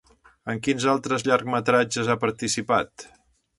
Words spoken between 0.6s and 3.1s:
quins altres llargmetratges ha participat?